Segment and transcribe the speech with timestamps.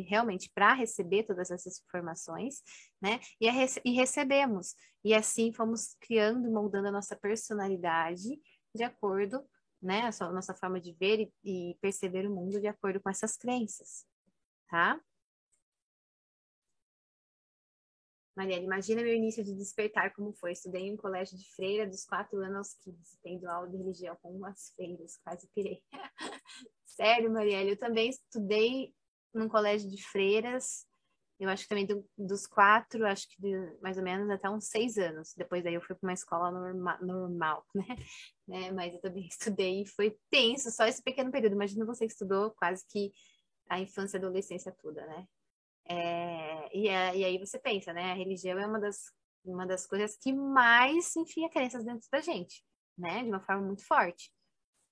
[0.00, 2.62] realmente, realmente para receber todas essas informações,
[3.00, 3.20] né?
[3.40, 3.46] E,
[3.84, 4.74] e recebemos.
[5.04, 8.40] E assim fomos criando e moldando a nossa personalidade
[8.74, 9.44] de acordo,
[9.80, 10.02] né?
[10.08, 13.36] A, a nossa forma de ver e, e perceber o mundo de acordo com essas
[13.36, 14.06] crenças,
[14.68, 15.00] tá?
[18.34, 20.52] Mariana, imagina meu início de despertar como foi.
[20.52, 24.16] Estudei em um colégio de freira dos quatro anos aos 15, tendo aula de religião
[24.22, 25.82] com umas freiras, quase pirei.
[26.86, 28.94] Sério, Marielle, eu também estudei
[29.34, 30.86] num colégio de freiras,
[31.42, 34.68] eu acho que também do, dos quatro, acho que de, mais ou menos até uns
[34.68, 35.34] seis anos.
[35.36, 37.96] Depois daí eu fui para uma escola norma, normal, né?
[38.46, 38.70] né?
[38.70, 41.54] Mas eu também estudei e foi tenso, só esse pequeno período.
[41.54, 43.12] Imagina você que estudou quase que
[43.68, 45.26] a infância e adolescência toda, né?
[45.84, 48.12] É, e, é, e aí você pensa, né?
[48.12, 49.12] A religião é uma das,
[49.44, 52.64] uma das coisas que mais enfia crenças dentro da gente,
[52.96, 53.22] né?
[53.24, 54.32] De uma forma muito forte.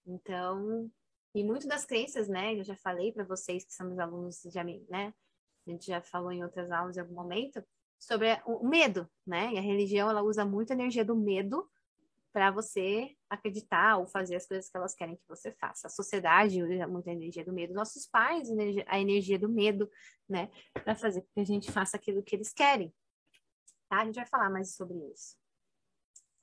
[0.05, 0.91] Então,
[1.35, 2.55] e muito das crenças, né?
[2.55, 5.15] Eu já falei para vocês que somos alunos de né?
[5.67, 7.63] A gente já falou em outras aulas em algum momento
[7.99, 9.53] sobre o medo, né?
[9.53, 11.69] E a religião ela usa muito a energia do medo
[12.33, 15.89] para você acreditar ou fazer as coisas que elas querem que você faça.
[15.89, 18.49] A sociedade usa muita energia do medo, nossos pais
[18.87, 19.91] a energia do medo,
[20.29, 22.93] né, para fazer que a gente faça aquilo que eles querem.
[23.89, 24.03] Tá?
[24.03, 25.40] A gente vai falar mais sobre isso.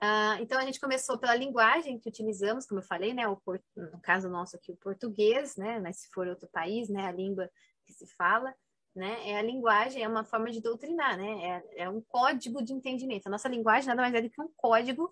[0.03, 3.41] Uh, então a gente começou pela linguagem que utilizamos, como eu falei, né, o,
[3.75, 7.49] no caso nosso aqui o português, né, mas se for outro país, né, a língua
[7.83, 8.53] que se fala,
[8.95, 12.73] né, é a linguagem, é uma forma de doutrinar, né, é, é um código de
[12.73, 13.25] entendimento.
[13.25, 15.11] A nossa linguagem nada mais é do que um código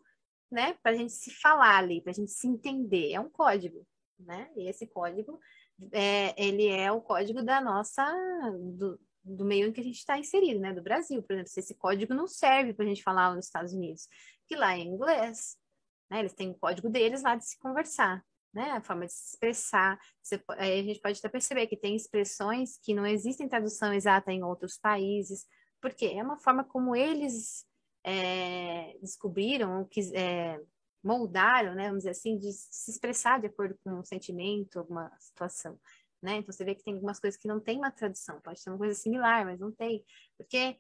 [0.52, 3.12] né, para a gente se falar ali, para a gente se entender.
[3.12, 3.86] É um código,
[4.20, 4.50] né?
[4.56, 5.40] E esse código,
[5.92, 8.06] é, ele é o código da nossa,
[8.78, 10.72] do, do meio em que a gente está inserido, né?
[10.72, 14.08] Do Brasil, por exemplo, esse código não serve para a gente falar nos Estados Unidos,
[14.48, 15.58] que lá é inglês,
[16.10, 16.20] né?
[16.20, 18.72] Eles têm o código deles lá de se conversar, né?
[18.72, 20.00] A forma de se expressar.
[20.22, 24.32] Você, aí a gente pode até perceber que tem expressões que não existem tradução exata
[24.32, 25.48] em outros países,
[25.82, 27.66] porque é uma forma como eles
[28.04, 30.60] é, descobriram, ou quis, é,
[31.04, 35.80] moldaram, né, vamos dizer assim, de se expressar de acordo com um sentimento, alguma situação.
[36.26, 36.38] Né?
[36.38, 38.80] Então você vê que tem algumas coisas que não tem uma tradução, pode ser uma
[38.80, 40.04] coisa similar, mas não tem,
[40.36, 40.76] porque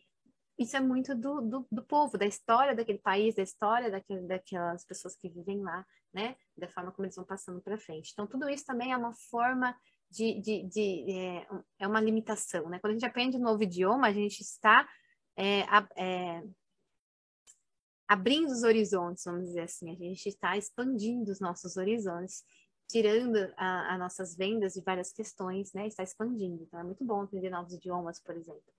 [0.57, 4.84] isso é muito do, do, do povo, da história daquele país, da história daquele, daquelas
[4.84, 6.35] pessoas que vivem lá, né?
[6.57, 8.09] Da forma como eles vão passando para frente.
[8.11, 9.78] Então tudo isso também é uma forma
[10.09, 11.47] de, de, de é,
[11.78, 12.79] é, uma limitação, né?
[12.79, 14.89] Quando a gente aprende um novo idioma, a gente está
[15.38, 15.59] é,
[15.95, 16.44] é,
[18.07, 22.44] abrindo os horizontes, vamos dizer assim, a gente está expandindo os nossos horizontes,
[22.88, 25.88] tirando as nossas vendas de várias questões, né?
[25.88, 26.63] Está expandindo.
[26.63, 28.73] Então é muito bom aprender novos idiomas, por exemplo,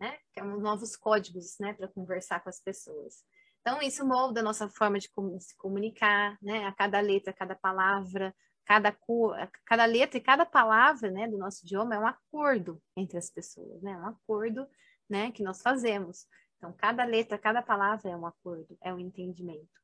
[0.00, 0.16] né?
[0.32, 3.24] Que é novos códigos, né, para conversar com as pessoas.
[3.60, 5.10] Então isso molda a nossa forma de,
[5.40, 6.66] se comunicar, né?
[6.66, 8.34] A cada letra, a cada palavra,
[8.64, 13.18] cada cor, cada letra e cada palavra, né, do nosso idioma é um acordo entre
[13.18, 13.96] as pessoas, né?
[13.96, 14.66] Um acordo,
[15.08, 16.26] né, que nós fazemos.
[16.56, 19.83] Então, cada letra, cada palavra é um acordo, é um entendimento,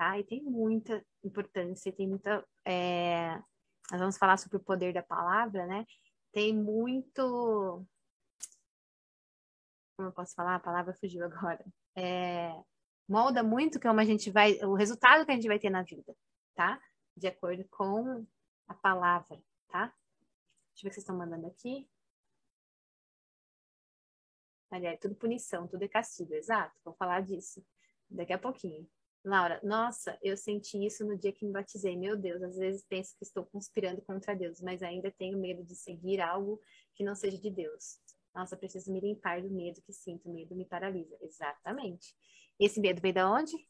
[0.00, 0.18] tá?
[0.18, 2.42] E tem muita importância, tem muita.
[2.64, 3.34] É...
[3.90, 5.84] Nós vamos falar sobre o poder da palavra, né?
[6.32, 7.84] Tem muito.
[9.94, 10.54] Como eu posso falar?
[10.54, 11.62] A palavra fugiu agora.
[11.94, 12.50] É...
[13.06, 14.54] Molda muito como a gente vai.
[14.64, 16.16] O resultado que a gente vai ter na vida,
[16.54, 16.80] tá?
[17.14, 18.26] De acordo com
[18.68, 19.38] a palavra,
[19.68, 19.86] tá?
[20.72, 21.86] Deixa eu ver o que vocês estão mandando aqui.
[24.70, 26.74] Aliás, tudo punição, tudo é castigo, exato.
[26.84, 27.62] Vou falar disso
[28.08, 28.88] daqui a pouquinho.
[29.22, 31.94] Laura, nossa, eu senti isso no dia que me batizei.
[31.96, 35.74] Meu Deus, às vezes penso que estou conspirando contra Deus, mas ainda tenho medo de
[35.74, 36.60] seguir algo
[36.94, 37.98] que não seja de Deus.
[38.34, 40.28] Nossa, preciso me limpar do medo que sinto.
[40.28, 41.16] O medo me paralisa.
[41.20, 42.16] Exatamente.
[42.58, 43.68] Esse medo veio de onde?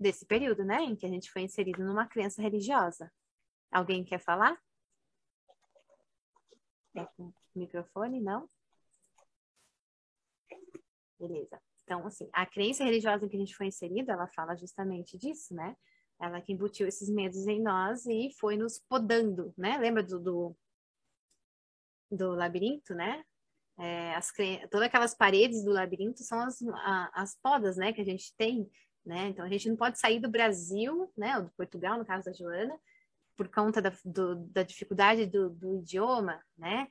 [0.00, 0.82] Desse período, né?
[0.82, 3.12] Em que a gente foi inserido numa crença religiosa.
[3.70, 4.58] Alguém quer falar?
[6.92, 7.06] Tem
[7.54, 8.20] microfone?
[8.20, 8.48] Não?
[11.18, 11.60] Beleza.
[11.84, 15.54] Então, assim, a crença religiosa em que a gente foi inserido, ela fala justamente disso,
[15.54, 15.76] né?
[16.20, 19.76] Ela que embutiu esses medos em nós e foi nos podando, né?
[19.78, 20.56] Lembra do, do,
[22.10, 23.22] do labirinto, né?
[23.78, 24.32] É, as,
[24.70, 27.92] todas aquelas paredes do labirinto são as, a, as podas, né?
[27.92, 28.70] Que a gente tem,
[29.04, 29.28] né?
[29.28, 31.36] Então, a gente não pode sair do Brasil, né?
[31.36, 32.78] Ou do Portugal, no caso da Joana,
[33.36, 36.88] por conta da, do, da dificuldade do, do idioma, né?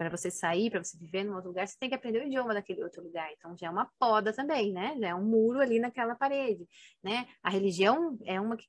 [0.00, 2.54] Para você sair, para você viver num outro lugar, você tem que aprender o idioma
[2.54, 3.30] daquele outro lugar.
[3.32, 4.96] Então já é uma poda também, né?
[4.98, 6.66] Já é um muro ali naquela parede,
[7.02, 7.28] né?
[7.42, 8.66] A religião é uma que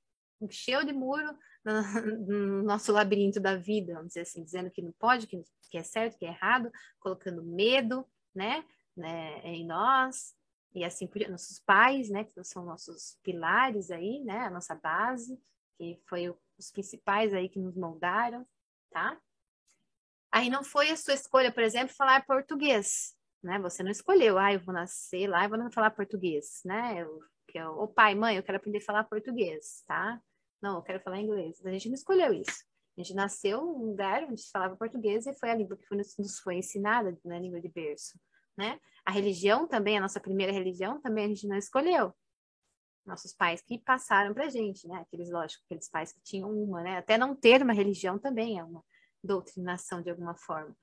[0.50, 1.34] cheio de muro
[1.64, 1.72] no,
[2.28, 5.84] no, nosso labirinto da vida, vamos dizer assim, dizendo que não pode, que, que é
[5.84, 6.70] certo, que é errado,
[7.00, 8.06] colocando medo,
[8.36, 10.36] né, né em nós,
[10.76, 15.40] e assim por nossos pais, né, que são nossos pilares aí, né, a nossa base,
[15.78, 18.46] que foi o, os principais aí que nos moldaram,
[18.90, 19.18] tá?
[20.32, 23.14] Aí não foi a sua escolha, por exemplo, falar português,
[23.44, 23.60] né?
[23.60, 27.02] Você não escolheu, ah, eu vou nascer lá, eu vou falar português, né?
[27.02, 27.20] Eu,
[27.54, 30.22] eu, o pai, mãe, eu quero aprender a falar português, tá?
[30.62, 31.60] Não, eu quero falar inglês.
[31.66, 32.64] A gente não escolheu isso.
[32.98, 35.98] A gente nasceu num lugar onde se falava português e foi a língua que foi,
[35.98, 38.18] nos foi ensinada, na né, língua de berço,
[38.58, 38.80] né?
[39.06, 42.14] A religião também, a nossa primeira religião também a gente não escolheu.
[43.06, 45.00] Nossos pais que passaram pra gente, né?
[45.02, 46.98] Aqueles, lógico, aqueles pais que tinham uma, né?
[46.98, 48.84] Até não ter uma religião também é uma
[49.24, 50.76] doutrinação de alguma forma,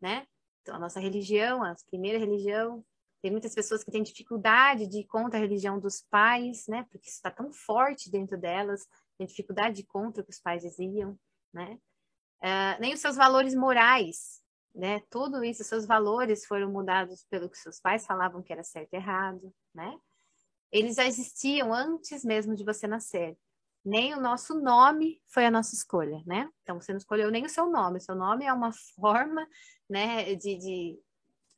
[0.00, 0.26] né?
[0.62, 2.84] Então, a nossa religião, a primeira religião,
[3.22, 6.86] tem muitas pessoas que têm dificuldade de ir contra a religião dos pais, né?
[6.90, 10.40] Porque isso está tão forte dentro delas, tem dificuldade de ir contra o que os
[10.40, 11.18] pais diziam,
[11.52, 11.78] né?
[12.40, 14.42] Uh, nem os seus valores morais,
[14.74, 15.00] né?
[15.10, 18.96] Tudo isso, seus valores foram mudados pelo que seus pais falavam que era certo e
[18.96, 19.98] errado, né?
[20.70, 23.36] Eles já existiam antes mesmo de você nascer.
[23.86, 26.50] Nem o nosso nome foi a nossa escolha, né?
[26.64, 27.98] Então você não escolheu nem o seu nome.
[27.98, 29.46] O seu nome é uma forma,
[29.88, 30.98] né, de, de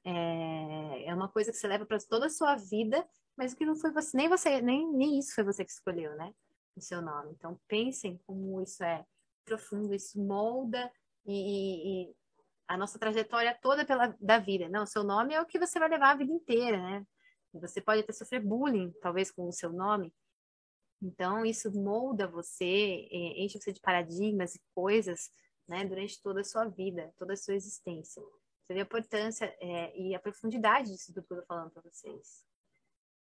[0.04, 3.02] é, é uma coisa que você leva para toda a sua vida,
[3.34, 6.34] mas que não foi você, nem você, nem, nem isso foi você que escolheu, né?
[6.76, 7.32] O seu nome.
[7.32, 9.06] Então pensem como isso é
[9.46, 10.92] profundo, isso molda
[11.24, 12.14] e, e
[12.68, 14.68] a nossa trajetória toda pela, da vida.
[14.68, 17.06] Não, o seu nome é o que você vai levar a vida inteira, né?
[17.54, 20.12] Você pode até sofrer bullying, talvez, com o seu nome.
[21.00, 25.30] Então, isso molda você, enche você de paradigmas e coisas,
[25.66, 28.20] né, durante toda a sua vida, toda a sua existência.
[28.20, 31.82] Você vê a importância é, e a profundidade disso tudo que eu tô falando para
[31.82, 32.44] vocês.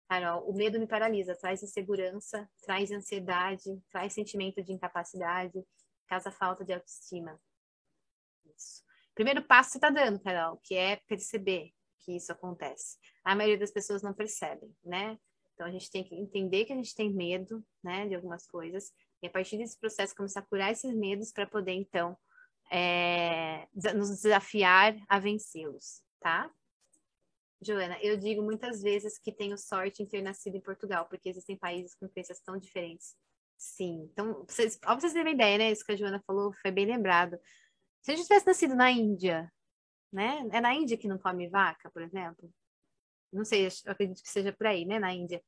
[0.08, 5.66] Carol, o medo me paralisa, traz insegurança, traz ansiedade, traz sentimento de incapacidade,
[6.08, 7.40] causa falta de autoestima.
[8.46, 8.84] Isso.
[9.16, 12.98] Primeiro passo você está dando, Carol, que é perceber que isso acontece.
[13.24, 15.20] A maioria das pessoas não percebem, né?
[15.56, 18.94] Então a gente tem que entender que a gente tem medo, né, de algumas coisas,
[19.24, 22.16] e a partir desse processo começar a curar esses medos para poder então
[22.70, 26.52] é, nos desafiar a vencê-los, tá?
[27.62, 31.58] Joana, eu digo muitas vezes que tenho sorte em ter nascido em Portugal, porque existem
[31.58, 33.16] países com crenças tão diferentes.
[33.58, 35.72] Sim, então, vocês, ó, vocês terem uma ideia, né?
[35.72, 37.40] Isso que a Joana falou foi bem lembrado.
[38.02, 39.52] Se a gente tivesse nascido na Índia,
[40.12, 40.46] né?
[40.52, 42.54] É na Índia que não come vaca, por exemplo?
[43.36, 45.00] Não sei, eu acredito que seja por aí, né?
[45.00, 45.42] Na Índia.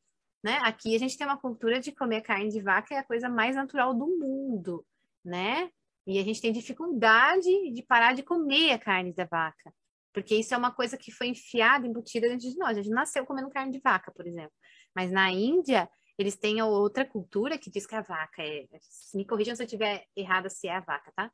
[0.44, 0.60] Né?
[0.64, 3.56] Aqui a gente tem uma cultura de comer carne de vaca, é a coisa mais
[3.56, 4.86] natural do mundo,
[5.26, 5.70] né?
[6.06, 9.74] E a gente tem dificuldade de parar de comer a carne da vaca,
[10.14, 12.78] porque isso é uma coisa que foi enfiada, embutida dentro de nós.
[12.78, 14.54] A gente nasceu comendo carne de vaca, por exemplo.
[14.96, 18.66] Mas na Índia, eles têm outra cultura que diz que a vaca é.
[19.14, 21.32] Me corrijam se eu estiver errada se é a vaca, tá?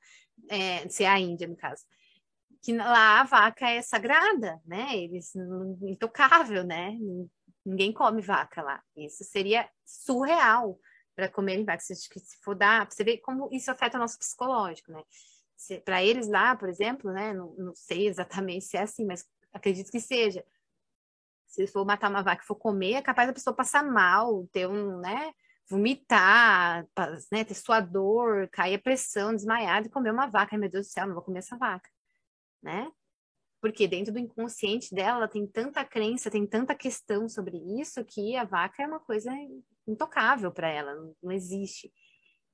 [0.49, 1.83] É, se é a Índia, no caso.
[2.63, 4.97] Que lá a vaca é sagrada, né?
[4.97, 5.35] Eles
[5.83, 6.97] intocável, né?
[7.65, 8.81] Ninguém come vaca lá.
[8.95, 10.79] Isso seria surreal
[11.15, 11.81] para comerem vaca.
[11.81, 12.09] Se,
[12.41, 15.03] for dar, você vê como isso afeta o nosso psicológico, né?
[15.85, 17.33] Para eles lá, por exemplo, né?
[17.33, 20.43] Não, não sei exatamente se é assim, mas acredito que seja
[21.53, 24.67] se for matar uma vaca e for comer, é capaz da pessoa passar mal, ter
[24.67, 25.31] um, né,
[25.69, 26.83] vomitar,
[27.31, 30.55] né, ter sua dor, cair a pressão, desmaiar e comer uma vaca.
[30.55, 31.87] Ai, meu Deus do céu, não vou comer essa vaca,
[32.63, 32.91] né?
[33.61, 38.43] Porque dentro do inconsciente dela tem tanta crença, tem tanta questão sobre isso que a
[38.43, 39.31] vaca é uma coisa
[39.87, 41.91] intocável para ela, não, não existe.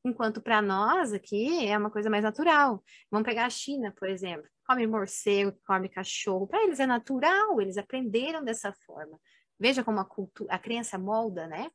[0.03, 2.83] Enquanto para nós aqui é uma coisa mais natural.
[3.11, 6.45] Vamos pegar a China, por exemplo come morcego, come cachorro.
[6.45, 9.19] Para eles é natural, eles aprenderam dessa forma.
[9.59, 11.71] Veja como a, cultura, a criança molda, né?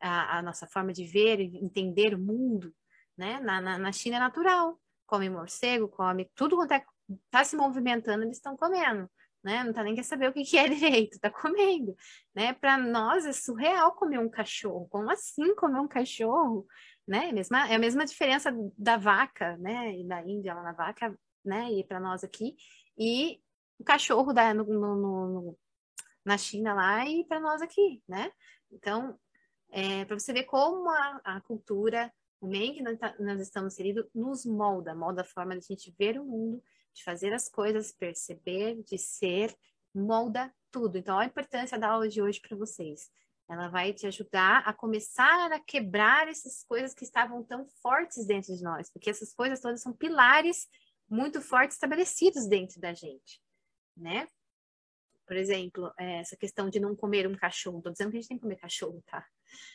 [0.00, 2.74] A, a, nossa forma de ver e entender o mundo,
[3.16, 3.38] né?
[3.38, 4.80] Na, na, na China é natural.
[5.06, 6.84] Come morcego, come tudo quanto é,
[7.30, 9.08] tá se movimentando, eles estão comendo.
[9.42, 9.62] Né?
[9.62, 11.94] Não tá nem quer saber o que, que é direito, tá comendo,
[12.34, 12.54] né?
[12.54, 14.88] Para nós é surreal comer um cachorro.
[14.88, 16.66] Como assim comer um cachorro?
[17.06, 17.28] Né?
[17.28, 19.94] É, mesma, é a mesma diferença da vaca, né?
[19.98, 21.70] E da Índia lá na vaca, né?
[21.72, 22.56] E para nós aqui.
[22.96, 23.38] E
[23.78, 25.58] o cachorro da, no, no, no,
[26.24, 28.32] na China lá e para nós aqui, né?
[28.72, 29.18] Então,
[29.70, 33.74] é, para você ver como a, a cultura, o meio que nós, tá, nós estamos
[33.74, 36.62] inseridos, nos molda, molda a forma de a gente ver o mundo,
[36.94, 39.54] de fazer as coisas, perceber, de ser,
[39.94, 40.96] molda tudo.
[40.96, 43.10] Então, a importância da aula de hoje para vocês.
[43.48, 48.56] Ela vai te ajudar a começar a quebrar essas coisas que estavam tão fortes dentro
[48.56, 50.66] de nós, porque essas coisas todas são pilares
[51.08, 53.42] muito fortes estabelecidos dentro da gente,
[53.94, 54.26] né?
[55.26, 57.78] Por exemplo, é, essa questão de não comer um cachorro.
[57.78, 59.26] Estou dizendo que a gente tem que comer cachorro, tá?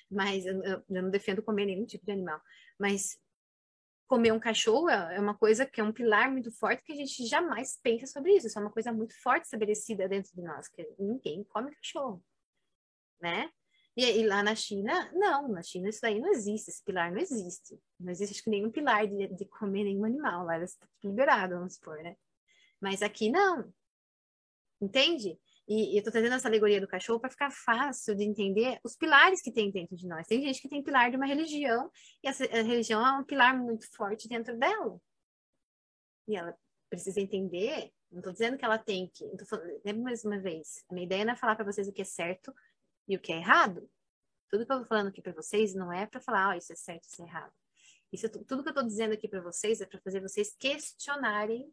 [0.09, 2.39] Mas eu, eu, não defendo comer nenhum tipo de animal.
[2.77, 3.19] Mas
[4.09, 6.95] comer um cachorro é, é uma coisa que é um pilar muito forte que a
[6.95, 8.47] gente jamais pensa sobre isso.
[8.47, 12.21] Isso é uma coisa muito forte estabelecida dentro de nós, que ninguém come cachorro,
[13.21, 13.51] né?
[13.95, 17.19] E, e, lá na China, não, na China isso daí não existe, esse pilar não
[17.19, 17.79] existe.
[17.99, 21.75] Não existe acho que nenhum pilar de, de comer nenhum animal lá, está liberado, vamos
[21.75, 22.15] supor, né?
[22.81, 23.71] Mas aqui não.
[24.81, 25.39] Entende?
[25.69, 29.39] E, eu tô trazendo essa alegoria do cachorro para ficar fácil de entender os pilares
[29.39, 30.25] que tem dentro de nós.
[30.25, 31.91] Tem gente que tem pilar de uma religião,
[32.23, 34.99] e essa religião é um pilar muito forte dentro dela.
[36.27, 36.57] E ela
[36.89, 37.91] precisa entender.
[38.11, 39.23] Não estou dizendo que ela tem que.
[39.23, 40.83] Não falando, lembra mais uma vez.
[40.89, 42.51] A minha ideia não é falar para vocês o que é certo
[43.07, 43.87] e o que é errado.
[44.49, 46.75] Tudo que eu estou falando aqui para vocês não é para falar, oh, isso é
[46.75, 47.53] certo, isso é errado.
[48.11, 51.71] Isso, tudo que eu estou dizendo aqui para vocês é para fazer vocês questionarem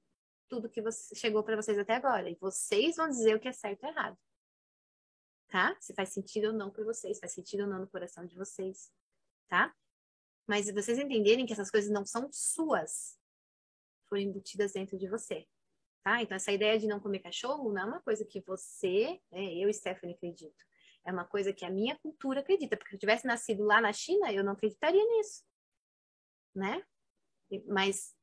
[0.48, 2.28] tudo que você, chegou para vocês até agora.
[2.28, 4.18] E vocês vão dizer o que é certo e errado.
[5.48, 5.76] Tá?
[5.80, 8.92] Se faz sentido ou não para vocês, faz sentido ou não no coração de vocês.
[9.48, 9.74] Tá?
[10.46, 13.18] Mas vocês entenderem que essas coisas não são suas,
[14.08, 15.46] foram embutidas dentro de você.
[16.02, 16.22] Tá?
[16.22, 19.68] Então, essa ideia de não comer cachorro não é uma coisa que você, né, eu
[19.68, 20.64] e Stephanie acredito.
[21.04, 22.76] É uma coisa que a minha cultura acredita.
[22.76, 25.44] Porque se eu tivesse nascido lá na China, eu não acreditaria nisso.
[26.54, 26.84] Né?
[27.66, 28.14] Mas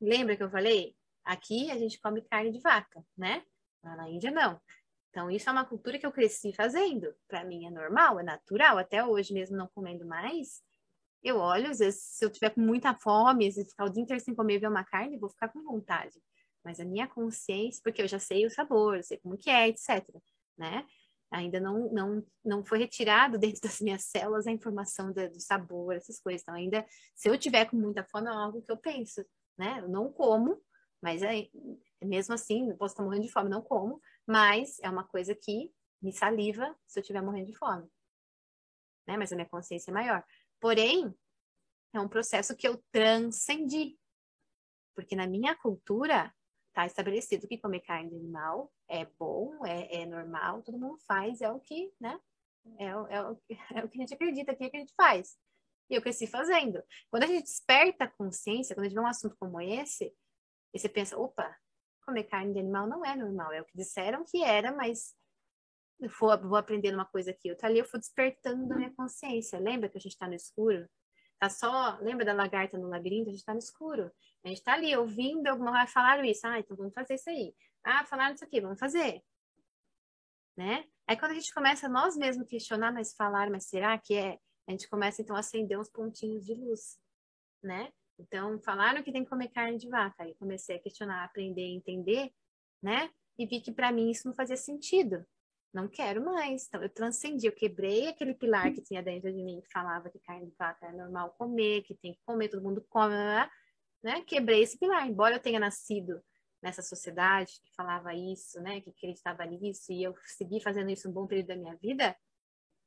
[0.00, 0.95] lembra que eu falei?
[1.26, 3.44] Aqui a gente come carne de vaca, né?
[3.82, 4.60] Lá na Índia não.
[5.10, 7.14] Então isso é uma cultura que eu cresci fazendo.
[7.26, 8.78] Para mim é normal, é natural.
[8.78, 10.62] Até hoje mesmo não comendo mais,
[11.22, 14.22] eu olho, às vezes, se eu tiver com muita fome, se ficar o dia inteiro
[14.22, 16.22] sem comer ver uma carne, vou ficar com vontade.
[16.64, 19.68] Mas a minha consciência, porque eu já sei o sabor, eu sei como que é,
[19.68, 20.04] etc.
[20.56, 20.86] Né?
[21.30, 25.96] Ainda não, não, não foi retirado dentro das minhas células a informação do, do sabor,
[25.96, 26.42] essas coisas.
[26.42, 29.24] Então, ainda, se eu tiver com muita fome, é algo que eu penso,
[29.58, 29.80] né?
[29.80, 30.62] Eu não como,
[31.02, 31.48] mas é,
[32.02, 35.72] mesmo assim, posso estar morrendo de fome, não como, mas é uma coisa que
[36.02, 37.88] me saliva se eu estiver morrendo de fome.
[39.06, 39.16] Né?
[39.16, 40.24] Mas a minha consciência é maior.
[40.60, 41.14] Porém,
[41.94, 43.98] é um processo que eu transcendi.
[44.94, 46.34] Porque na minha cultura
[46.68, 51.40] está estabelecido que comer carne de animal é bom, é, é, normal, todo mundo faz,
[51.40, 52.20] é o que, né?
[52.78, 53.40] É, é, o,
[53.74, 55.38] é o que a gente acredita que, é que a gente faz.
[55.88, 56.82] E eu cresci fazendo.
[57.10, 60.12] Quando a gente desperta a consciência, quando a gente vê um assunto como esse,
[60.76, 61.56] e você pensa, opa,
[62.04, 65.16] comer carne de animal não é normal, é o que disseram que era, mas
[65.98, 69.58] eu vou, vou uma coisa aqui, outra ali, eu fui despertando a minha consciência.
[69.58, 70.86] Lembra que a gente está no escuro?
[71.38, 73.30] Tá só, lembra da lagarta no labirinto?
[73.30, 74.12] A gente está no escuro.
[74.44, 77.54] A gente está ali ouvindo alguma coisa, falaram isso, ah, então vamos fazer isso aí.
[77.82, 79.22] Ah, falaram isso aqui, vamos fazer.
[80.58, 80.84] Né?
[81.06, 84.38] Aí quando a gente começa nós mesmos questionar, mas falar, mas será que é?
[84.68, 86.98] A gente começa então a acender uns pontinhos de luz,
[87.62, 87.90] né?
[88.18, 90.22] Então, falaram que tem que comer carne de vaca.
[90.22, 92.32] Aí comecei a questionar, aprender, entender,
[92.82, 93.10] né?
[93.38, 95.24] E vi que para mim isso não fazia sentido.
[95.72, 96.66] Não quero mais.
[96.66, 100.18] Então, eu transcendi, eu quebrei aquele pilar que tinha dentro de mim, que falava que
[100.20, 103.14] carne de vaca é normal comer, que tem que comer, todo mundo come,
[104.02, 104.22] né?
[104.26, 105.06] Quebrei esse pilar.
[105.06, 106.22] Embora eu tenha nascido
[106.62, 108.80] nessa sociedade que falava isso, né?
[108.80, 112.16] Que acreditava nisso, e eu segui fazendo isso um bom período da minha vida,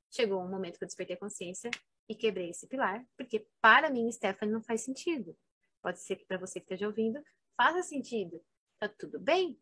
[0.09, 1.69] chegou um momento que eu despertei a consciência
[2.09, 5.37] e quebrei esse pilar, porque para mim, Stephanie, não faz sentido.
[5.81, 7.23] Pode ser que para você que esteja ouvindo,
[7.55, 8.43] faça sentido.
[8.79, 9.61] Tá tudo bem,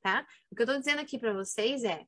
[0.00, 0.26] tá?
[0.50, 2.06] O que eu estou dizendo aqui para vocês é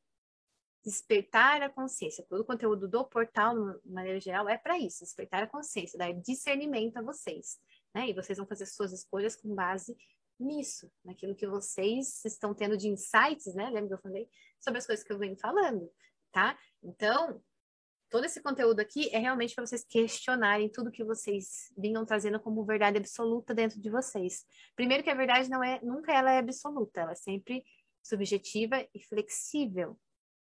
[0.85, 2.25] despertar a consciência.
[2.29, 6.13] Todo o conteúdo do portal, de maneira geral, é para isso, despertar a consciência, dar
[6.13, 7.59] discernimento a vocês,
[7.95, 8.09] né?
[8.09, 9.97] E vocês vão fazer suas escolhas com base
[10.39, 13.71] nisso, naquilo que vocês estão tendo de insights, né?
[13.71, 14.29] Lembra que eu falei
[14.61, 15.91] sobre as coisas que eu venho falando,
[16.31, 16.59] tá?
[16.83, 17.43] Então,
[18.15, 22.65] todo esse conteúdo aqui é realmente para vocês questionarem tudo que vocês vinham trazendo como
[22.65, 24.47] verdade absoluta dentro de vocês.
[24.77, 27.65] Primeiro que a verdade não é, nunca ela é absoluta, ela é sempre
[28.05, 29.99] subjetiva e flexível,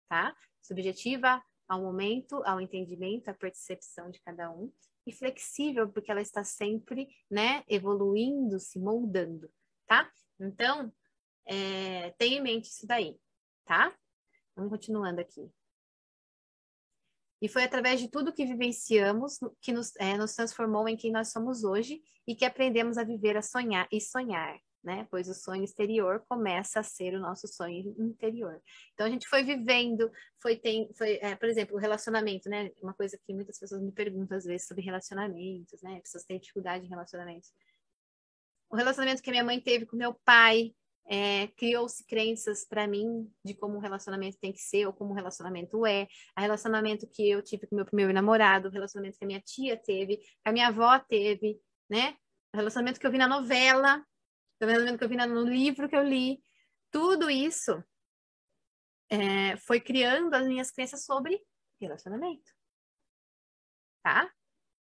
[0.09, 0.35] tá?
[0.59, 4.73] Subjetiva ao momento, ao entendimento, à percepção de cada um
[5.05, 9.47] e flexível porque ela está sempre, né, evoluindo, se moldando,
[9.85, 10.11] tá?
[10.39, 10.91] Então,
[11.45, 13.19] é, tenha em mente isso daí,
[13.65, 13.95] tá?
[14.55, 15.47] Vamos continuando aqui.
[17.41, 21.31] E foi através de tudo que vivenciamos que nos, é, nos transformou em quem nós
[21.31, 25.07] somos hoje e que aprendemos a viver, a sonhar e sonhar, né?
[25.09, 28.61] Pois o sonho exterior começa a ser o nosso sonho interior.
[28.93, 32.69] Então a gente foi vivendo, foi tem, foi, é, por exemplo, o relacionamento, né?
[32.79, 35.99] Uma coisa que muitas pessoas me perguntam às vezes sobre relacionamentos, né?
[36.01, 37.51] Pessoas têm dificuldade em relacionamentos.
[38.69, 40.73] O relacionamento que minha mãe teve com meu pai,
[41.05, 45.15] é, criou-se crenças para mim de como um relacionamento tem que ser ou como um
[45.15, 46.07] relacionamento é.
[46.37, 49.77] O relacionamento que eu tive com meu primeiro namorado, o relacionamento que a minha tia
[49.77, 52.15] teve, que a minha avó teve, né?
[52.53, 53.97] O relacionamento que eu vi na novela,
[54.61, 56.41] o relacionamento que eu vi no livro que eu li.
[56.91, 57.83] Tudo isso
[59.09, 61.41] é, foi criando as minhas crenças sobre
[61.79, 62.51] relacionamento.
[64.03, 64.31] Tá?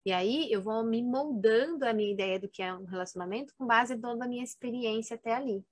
[0.05, 3.67] E aí eu vou me moldando a minha ideia do que é um relacionamento com
[3.67, 5.65] base em toda a minha experiência até ali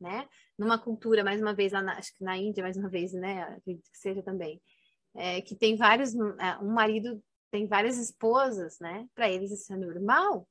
[0.00, 0.28] né?
[0.58, 3.42] Numa cultura, mais uma vez, na, acho que na Índia, mais uma vez, né?
[3.42, 4.60] Acredito que seja também.
[5.14, 9.08] É, que tem vários, é, um marido tem várias esposas, né?
[9.14, 10.48] Para eles isso é normal.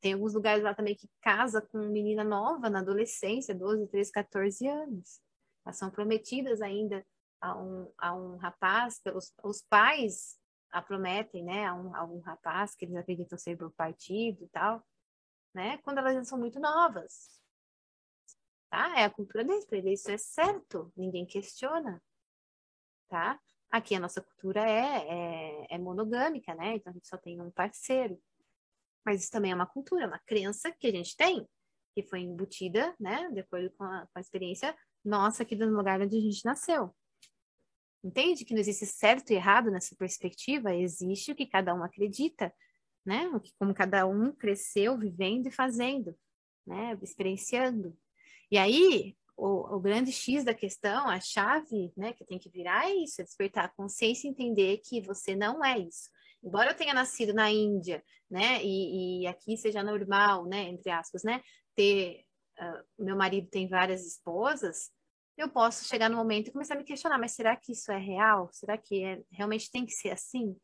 [0.00, 4.68] tem alguns lugares lá também que casa com menina nova, na adolescência, 12, 13, 14
[4.68, 5.20] anos.
[5.64, 7.04] Elas são prometidas ainda
[7.40, 10.38] a um, a um rapaz, pelos os pais
[10.70, 14.48] a prometem, né, a um, a um rapaz que eles acreditam ser do partido e
[14.48, 14.84] tal,
[15.54, 17.40] né, quando elas são muito novas.
[18.70, 18.98] Tá?
[18.98, 22.02] É a cultura deles, para eles isso é certo, ninguém questiona,
[23.08, 23.40] tá?
[23.70, 27.50] Aqui a nossa cultura é, é, é monogâmica, né, então a gente só tem um
[27.50, 28.20] parceiro.
[29.04, 31.46] Mas isso também é uma cultura, é uma crença que a gente tem,
[31.94, 36.00] que foi embutida, né, de acordo com a, com a experiência nossa aqui do lugar
[36.00, 36.94] onde a gente nasceu.
[38.02, 40.74] Entende que não existe certo e errado nessa perspectiva?
[40.74, 42.54] Existe o que cada um acredita,
[43.04, 43.28] né?
[43.28, 46.16] O que, como cada um cresceu vivendo e fazendo,
[46.66, 46.96] né?
[47.02, 47.96] Experienciando.
[48.50, 52.88] E aí, o, o, grande X da questão, a chave, né, que tem que virar
[52.88, 56.08] é isso, é despertar a consciência e entender que você não é isso
[56.46, 61.24] embora eu tenha nascido na Índia, né, e, e aqui seja normal, né, entre aspas,
[61.24, 61.42] né,
[61.74, 62.24] ter,
[62.58, 64.90] uh, meu marido tem várias esposas,
[65.36, 67.98] eu posso chegar no momento e começar a me questionar, mas será que isso é
[67.98, 68.48] real?
[68.52, 70.56] Será que é, realmente tem que ser assim?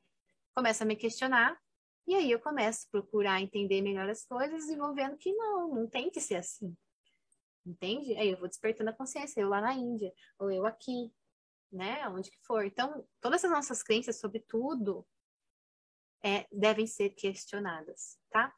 [0.54, 1.58] Começa a me questionar,
[2.06, 5.68] e aí eu começo a procurar entender melhor as coisas e vou vendo que não,
[5.68, 6.74] não tem que ser assim.
[7.64, 8.16] Entende?
[8.16, 11.12] Aí eu vou despertando a consciência, eu lá na Índia, ou eu aqui,
[11.70, 12.06] né?
[12.08, 12.64] Onde que for.
[12.64, 15.06] Então, todas as nossas crenças sobre tudo
[16.22, 18.52] é, devem ser questionadas, tá?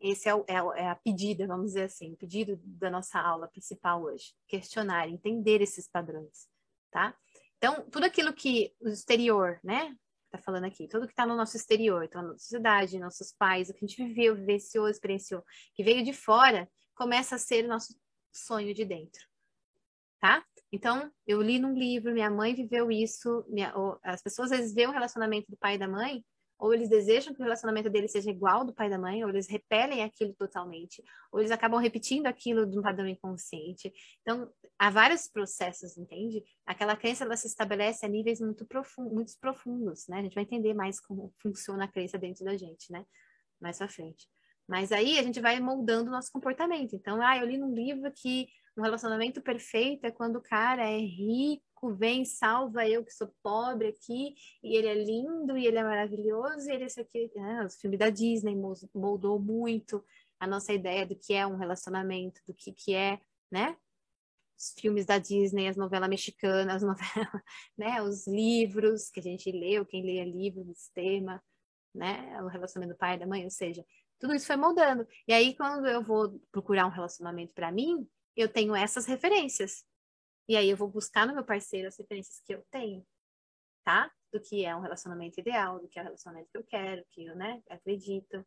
[0.00, 3.48] Esse é, o, é, é, a pedida, vamos dizer assim, o pedido da nossa aula
[3.48, 4.32] principal hoje.
[4.48, 6.48] Questionar, entender esses padrões,
[6.90, 7.14] tá?
[7.58, 9.94] Então, tudo aquilo que o exterior, né?
[10.30, 13.68] Tá falando aqui, tudo que está no nosso exterior, então, a nossa sociedade, nossos pais,
[13.68, 15.44] o que a gente viveu, vivenciou, experienciou,
[15.74, 17.98] que veio de fora, começa a ser nosso
[18.32, 19.26] sonho de dentro,
[20.20, 20.44] tá?
[20.72, 23.72] Então, eu li num livro, minha mãe viveu isso, minha,
[24.02, 26.24] as pessoas às vezes veem o relacionamento do pai e da mãe
[26.60, 29.30] ou eles desejam que o relacionamento deles seja igual do pai e da mãe, ou
[29.30, 33.90] eles repelem aquilo totalmente, ou eles acabam repetindo aquilo de um padrão inconsciente.
[34.20, 36.44] Então, há vários processos, entende?
[36.66, 40.18] Aquela crença ela se estabelece a níveis muito, profundos, muito profundos, né?
[40.18, 43.06] A gente vai entender mais como funciona a crença dentro da gente, né?
[43.58, 44.28] Mais pra frente.
[44.70, 46.94] Mas aí a gente vai moldando o nosso comportamento.
[46.94, 50.96] Então, ah, eu li num livro que um relacionamento perfeito é quando o cara é
[50.96, 55.82] rico, vem, salva eu que sou pobre aqui, e ele é lindo, e ele é
[55.82, 57.64] maravilhoso, e ele é esse aqui, né?
[57.66, 58.56] os filmes da Disney
[58.94, 60.04] moldou muito
[60.38, 63.76] a nossa ideia do que é um relacionamento, do que, que é, né?
[64.56, 67.42] Os filmes da Disney, as novelas mexicanas, as novelas,
[67.76, 68.00] né?
[68.02, 71.42] Os livros que a gente leu, quem lê livro desse tema,
[71.92, 72.40] né?
[72.42, 73.84] O relacionamento do pai e da mãe, ou seja,
[74.20, 75.08] tudo isso foi moldando.
[75.26, 78.06] E aí, quando eu vou procurar um relacionamento para mim,
[78.36, 79.84] eu tenho essas referências.
[80.46, 83.06] E aí eu vou buscar no meu parceiro as referências que eu tenho,
[83.82, 84.12] tá?
[84.32, 87.24] Do que é um relacionamento ideal, do que é o relacionamento que eu quero, que
[87.24, 88.46] eu, né, acredito,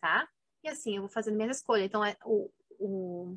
[0.00, 0.28] tá?
[0.62, 1.86] E assim eu vou fazendo minhas escolhas.
[1.86, 3.36] Então, é, o, o,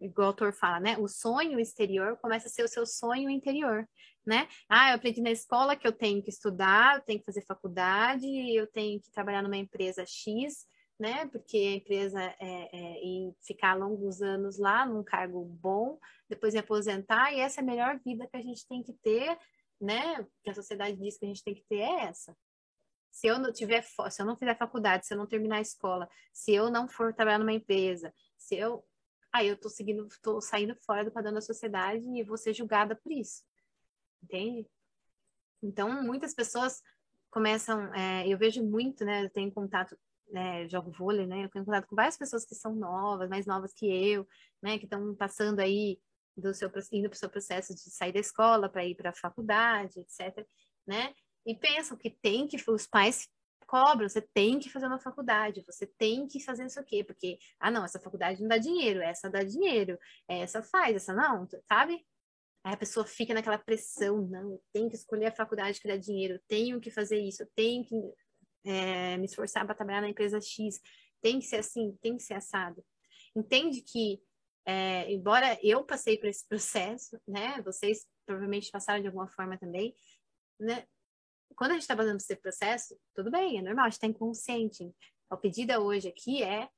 [0.00, 0.96] igual o autor fala, né?
[0.98, 3.88] O sonho exterior começa a ser o seu sonho interior,
[4.26, 4.48] né?
[4.68, 8.26] Ah, eu aprendi na escola que eu tenho que estudar, eu tenho que fazer faculdade,
[8.54, 10.66] eu tenho que trabalhar numa empresa X,
[10.98, 11.26] né?
[11.26, 12.36] Porque a empresa é,
[12.72, 17.62] é, e ficar longos anos lá num cargo bom, depois me aposentar, e essa é
[17.62, 19.38] a melhor vida que a gente tem que ter,
[19.80, 20.26] né?
[20.42, 22.36] Que a sociedade diz que a gente tem que ter é essa.
[23.10, 26.06] Se eu não tiver, se eu não fizer faculdade, se eu não terminar a escola,
[26.34, 28.12] se eu não for trabalhar numa empresa,
[28.46, 28.84] se eu,
[29.32, 32.94] aí eu tô seguindo, tô saindo fora do padrão da sociedade e vou ser julgada
[32.94, 33.42] por isso,
[34.22, 34.68] entende?
[35.62, 36.80] Então, muitas pessoas
[37.30, 39.24] começam, é, eu vejo muito, né?
[39.24, 41.44] Eu tenho contato né, jogo vôlei, né?
[41.44, 44.26] Eu tenho contato com várias pessoas que são novas, mais novas que eu,
[44.62, 44.78] né?
[44.78, 46.00] Que estão passando aí
[46.36, 49.14] do seu indo para o seu processo de sair da escola para ir para a
[49.14, 50.46] faculdade, etc.
[50.86, 51.14] Né?
[51.44, 53.28] E pensam que tem que os pais
[53.66, 57.70] cobram, você tem que fazer uma faculdade, você tem que fazer isso aqui, porque ah
[57.70, 59.98] não, essa faculdade não dá dinheiro, essa dá dinheiro,
[60.28, 62.06] essa faz, essa não, sabe?
[62.64, 66.40] Aí a pessoa fica naquela pressão, não, tenho que escolher a faculdade que dá dinheiro,
[66.48, 67.94] tenho que fazer isso, eu tenho que
[68.64, 70.80] é, me esforçar para trabalhar na empresa X,
[71.22, 72.84] tem que ser assim, tem que ser assado.
[73.34, 74.20] Entende que,
[74.64, 79.94] é, embora eu passei por esse processo, né, vocês provavelmente passaram de alguma forma também,
[80.58, 80.86] né,
[81.54, 84.94] quando a gente está por esse processo, tudo bem, é normal, a gente está inconsciente.
[85.30, 86.68] A pedida hoje aqui é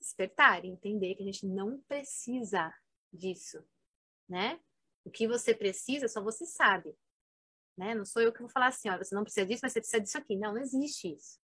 [0.00, 2.72] despertar, entender que a gente não precisa
[3.12, 3.64] disso,
[4.28, 4.60] né?
[5.04, 6.96] O que você precisa, só você sabe
[7.76, 7.94] né?
[7.94, 10.00] Não sou eu que vou falar assim, ó, você não precisa disso, mas você precisa
[10.00, 10.36] disso aqui.
[10.36, 11.38] Não, não existe isso.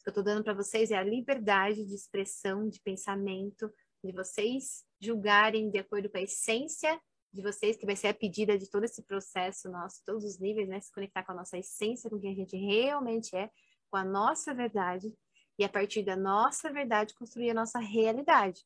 [0.00, 4.12] O que eu estou dando para vocês é a liberdade de expressão, de pensamento, de
[4.12, 7.00] vocês julgarem de acordo com a essência
[7.34, 10.68] de vocês, que vai ser a pedida de todo esse processo nosso, todos os níveis,
[10.68, 10.80] né?
[10.80, 13.50] Se conectar com a nossa essência, com quem a gente realmente é,
[13.90, 15.12] com a nossa verdade,
[15.58, 18.64] e a partir da nossa verdade construir a nossa realidade,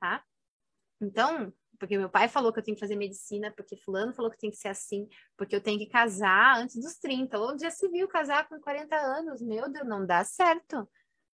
[0.00, 0.24] tá?
[1.00, 4.38] Então, porque meu pai falou que eu tenho que fazer medicina, porque fulano falou que
[4.38, 7.88] tem que ser assim, porque eu tenho que casar antes dos 30, ou já se
[7.88, 10.88] viu casar com 40 anos, meu Deus, não dá certo.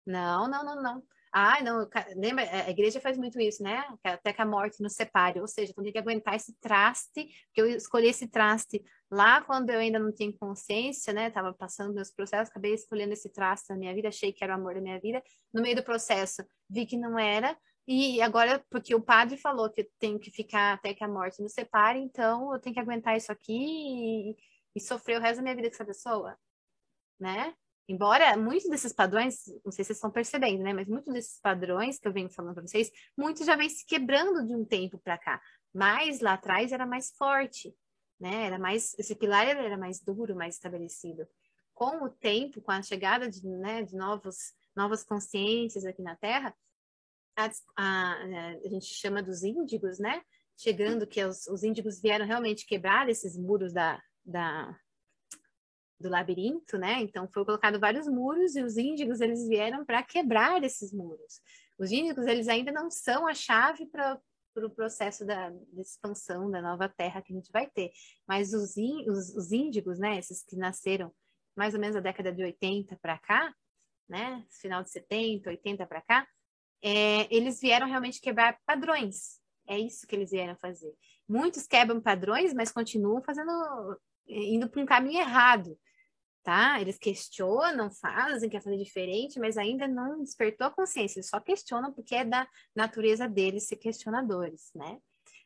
[0.07, 1.03] Não, não, não, não.
[1.41, 3.85] Ah, não, lembra, é, a igreja faz muito isso, né?
[4.03, 7.61] Até que a morte nos separe, ou seja, eu tenho que aguentar esse traste, que
[7.61, 11.31] eu escolhi esse traste lá quando eu ainda não tinha consciência, né?
[11.31, 14.57] Tava passando meus processos, acabei escolhendo esse traste na minha vida, achei que era o
[14.57, 15.23] amor da minha vida.
[15.55, 19.83] No meio do processo, vi que não era, e agora, porque o padre falou que
[19.83, 23.17] eu tenho que ficar até que a morte nos separe, então eu tenho que aguentar
[23.17, 24.37] isso aqui e,
[24.75, 26.37] e sofrer o resto da minha vida com essa pessoa,
[27.21, 27.55] né?
[27.89, 30.75] Embora muitos desses padrões, não sei se vocês estão percebendo, né?
[30.75, 34.47] Mas muitos desses padrões que eu venho falando para vocês, muitos já vêm se quebrando
[34.47, 35.41] de um tempo para cá.
[35.73, 37.75] Mas lá atrás era mais forte,
[38.21, 38.45] né?
[38.45, 41.27] Era mais, esse pilar era mais duro, mais estabelecido.
[41.73, 46.55] Com o tempo, com a chegada de, né, de novos, novas consciências aqui na Terra,
[47.35, 48.13] a, a,
[48.65, 50.21] a gente chama dos índigos, né?
[50.59, 54.77] Chegando que os, os índigos vieram realmente quebrar esses muros da, da,
[56.01, 57.01] do labirinto, né?
[57.01, 61.41] Então foi colocado vários muros e os índigos eles vieram para quebrar esses muros.
[61.79, 64.21] Os índigos eles ainda não são a chave para o
[64.55, 67.91] pro processo da, da, expansão da nova terra que a gente vai ter,
[68.27, 68.75] mas os,
[69.07, 70.19] os, os índigos, né?
[70.19, 71.13] Esses que nasceram
[71.57, 73.55] mais ou menos a década de 80 para cá,
[74.09, 74.45] né?
[74.61, 76.27] Final de 70, 80 para cá,
[76.83, 79.39] é, eles vieram realmente quebrar padrões.
[79.67, 80.93] É isso que eles vieram fazer.
[81.29, 83.53] Muitos quebram padrões, mas continuam fazendo
[84.27, 85.79] indo para um caminho errado
[86.43, 86.81] tá?
[86.81, 92.15] Eles questionam, fazem, quer fazer diferente, mas ainda não despertou a consciência, só questionam porque
[92.15, 94.99] é da natureza deles ser questionadores, né?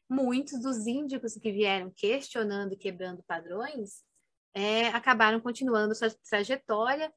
[0.08, 4.04] Muitos dos índigos que vieram questionando quebrando padrões
[4.54, 7.12] é, acabaram continuando sua trajetória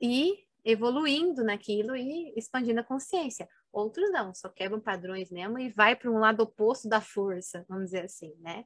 [0.00, 3.48] e evoluindo naquilo e expandindo a consciência.
[3.72, 7.86] Outros não, só quebram padrões mesmo e vai para um lado oposto da força, vamos
[7.86, 8.64] dizer assim, né?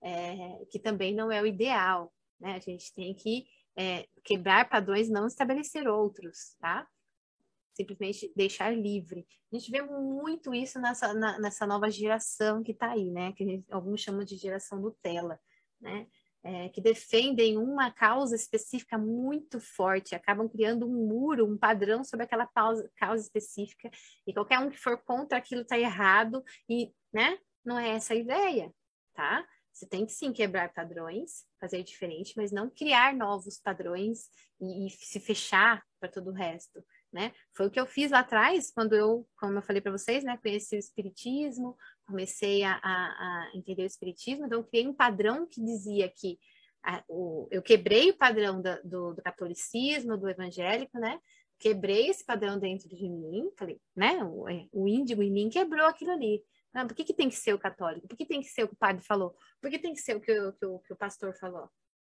[0.00, 2.54] É, que também não é o ideal, né?
[2.54, 3.46] A gente tem que
[3.78, 6.84] é, quebrar padrões, não estabelecer outros, tá?
[7.72, 9.24] Simplesmente deixar livre.
[9.52, 13.32] A gente vê muito isso nessa, na, nessa nova geração que está aí, né?
[13.32, 15.38] Que gente, alguns chamam de geração Nutella,
[15.80, 16.08] né?
[16.42, 22.24] É, que defendem uma causa específica muito forte, acabam criando um muro, um padrão sobre
[22.24, 23.90] aquela causa, causa específica,
[24.26, 27.38] e qualquer um que for contra aquilo está errado, e, né?
[27.64, 28.72] Não é essa a ideia,
[29.14, 29.46] tá?
[29.78, 34.28] Você tem que sim quebrar padrões, fazer diferente, mas não criar novos padrões
[34.60, 37.32] e, e se fechar para todo o resto, né?
[37.54, 40.36] Foi o que eu fiz lá atrás, quando eu, como eu falei para vocês, né,
[40.38, 45.46] conheci o Espiritismo, comecei a, a, a, entender o Espiritismo, então eu criei um padrão
[45.46, 46.40] que dizia que
[46.82, 51.20] a, o, eu quebrei o padrão da, do, do catolicismo, do evangélico, né?
[51.60, 54.24] Quebrei esse padrão dentro de mim, falei, né?
[54.24, 56.42] O, é, o índigo em mim quebrou aquilo ali.
[56.74, 58.06] Ah, por que, que tem que ser o católico?
[58.06, 59.36] Por que tem que ser o que o padre falou?
[59.60, 61.68] Por que tem que ser o que o, que que o pastor falou?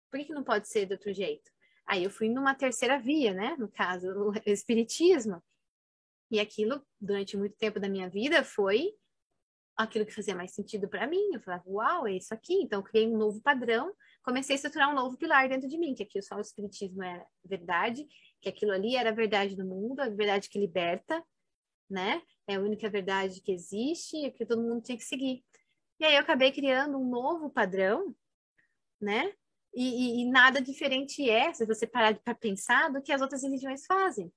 [0.10, 1.50] Por que, que não pode ser de outro jeito?
[1.86, 3.56] Aí eu fui numa terceira via, né?
[3.58, 5.42] No caso, o espiritismo.
[6.30, 8.94] E aquilo, durante muito tempo da minha vida, foi
[9.78, 11.34] aquilo que fazia mais sentido para mim.
[11.34, 12.56] Eu falava, uau, é isso aqui.
[12.56, 13.94] Então, eu criei um novo padrão,
[14.24, 17.26] comecei a estruturar um novo pilar dentro de mim, que aqui só o espiritismo era
[17.46, 18.06] verdade,
[18.42, 21.24] que aquilo ali era a verdade do mundo, a verdade que liberta,
[21.90, 22.22] né?
[22.48, 25.44] É a única verdade que existe e que todo mundo tinha que seguir.
[26.00, 28.16] E aí eu acabei criando um novo padrão,
[29.02, 29.34] né?
[29.74, 33.44] E, e, e nada diferente é, se você parar para pensar, do que as outras
[33.44, 34.32] religiões fazem.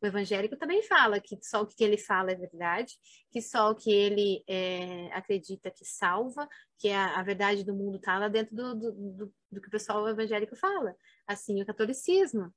[0.00, 2.94] O evangélico também fala que só o que ele fala é verdade,
[3.32, 6.48] que só o que ele é, acredita que salva,
[6.78, 9.70] que a, a verdade do mundo está lá dentro do, do, do, do, que o
[9.70, 10.94] pessoal evangélico fala.
[11.26, 12.54] Assim, o catolicismo,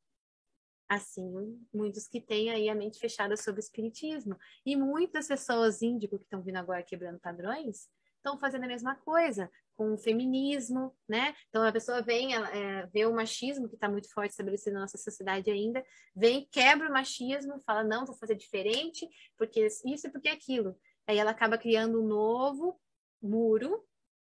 [0.91, 4.35] assim muitos que têm aí a mente fechada sobre o espiritismo.
[4.65, 9.49] E muitas pessoas índico que estão vindo agora quebrando padrões estão fazendo a mesma coisa
[9.73, 11.33] com o feminismo, né?
[11.47, 14.97] Então a pessoa vem, é, vê o machismo que está muito forte estabelecido na nossa
[14.97, 20.27] sociedade ainda, vem, quebra o machismo, fala não, vou fazer diferente, porque isso e porque
[20.27, 20.77] aquilo.
[21.07, 22.79] Aí ela acaba criando um novo
[23.21, 23.81] muro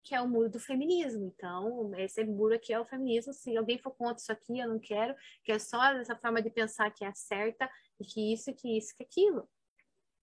[0.04, 1.26] que é o muro do feminismo.
[1.26, 3.34] Então, esse muro aqui é o feminismo.
[3.34, 6.50] Se alguém for contra isso aqui, eu não quero, que é só essa forma de
[6.50, 9.50] pensar que é certa, e que isso, que isso, que aquilo.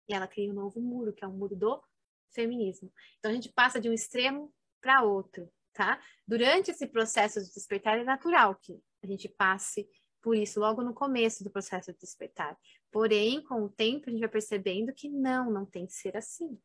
[0.07, 1.81] E ela cria um novo muro, que é o muro do
[2.33, 2.91] feminismo.
[3.17, 6.01] Então, a gente passa de um extremo para outro, tá?
[6.27, 9.89] Durante esse processo de despertar, é natural que a gente passe
[10.21, 12.57] por isso logo no começo do processo de despertar.
[12.91, 16.59] Porém, com o tempo, a gente vai percebendo que não, não tem que ser assim,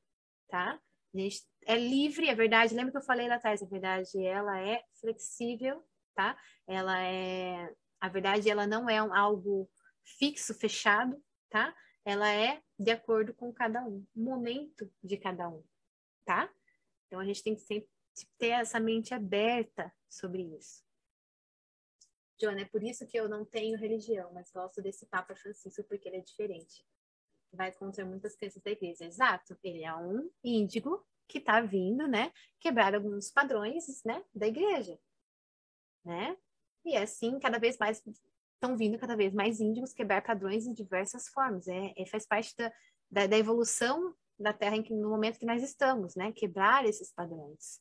[0.48, 0.80] tá?
[1.14, 2.74] A gente é livre, é verdade.
[2.74, 3.62] Lembra que eu falei lá atrás?
[3.62, 6.36] A verdade, ela é flexível, tá?
[6.66, 7.72] Ela é...
[8.00, 9.70] A verdade, ela não é um, algo
[10.18, 11.74] fixo, fechado, tá?
[12.04, 15.64] Ela é de acordo com cada um, momento de cada um,
[16.24, 16.52] tá?
[17.06, 17.88] Então a gente tem que sempre
[18.38, 20.84] ter essa mente aberta sobre isso.
[22.38, 26.08] Joana, é por isso que eu não tenho religião, mas gosto desse Papa Francisco porque
[26.08, 26.84] ele é diferente.
[27.54, 29.04] Vai contra muitas crenças da igreja.
[29.04, 34.98] Exato, ele é um índigo que está vindo, né, quebrar alguns padrões, né, da igreja,
[36.04, 36.36] né?
[36.84, 38.02] E assim, cada vez mais
[38.64, 41.68] estão vindo cada vez mais índigos quebrar padrões em diversas formas.
[41.68, 42.72] É, é faz parte da,
[43.10, 46.32] da, da, evolução da Terra que, no momento que nós estamos, né?
[46.32, 47.80] Quebrar esses padrões.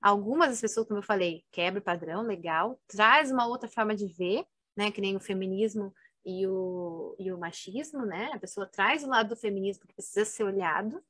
[0.00, 4.06] Algumas das pessoas, como eu falei, quebra o padrão, legal, traz uma outra forma de
[4.06, 4.44] ver,
[4.76, 4.90] né?
[4.90, 5.92] Que nem o feminismo
[6.28, 8.30] e o, e o machismo, né?
[8.34, 11.02] A pessoa traz o lado do feminismo que precisa ser olhado,